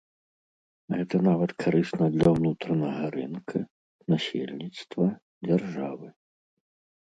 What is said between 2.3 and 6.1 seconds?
ўнутранага рынка, насельніцтва, дзяржавы.